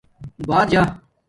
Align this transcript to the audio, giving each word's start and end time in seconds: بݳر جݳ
بݳر 0.47 0.65
جݳ 0.71 0.81